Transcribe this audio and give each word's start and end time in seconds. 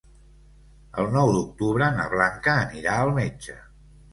El 1.03 1.09
nou 1.17 1.33
d'octubre 1.35 1.91
na 1.99 2.09
Blanca 2.17 2.59
anirà 2.65 2.99
al 3.05 3.17
metge. 3.23 3.63